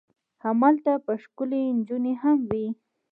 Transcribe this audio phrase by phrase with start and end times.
[0.43, 2.67] همالته به ښکلې نجونې هم وي.